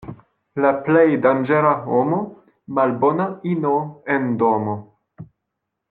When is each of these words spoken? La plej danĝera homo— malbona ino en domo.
La 0.63 0.69
plej 0.87 1.03
danĝera 1.25 1.73
homo— 1.83 2.21
malbona 2.79 3.29
ino 3.53 3.77
en 4.17 4.29
domo. 4.45 4.79